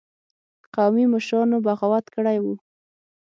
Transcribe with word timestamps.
قومي 0.75 1.05
مشرانو 1.13 1.57
بغاوت 1.65 2.05
کړی 2.15 2.37
وو. 2.43 2.55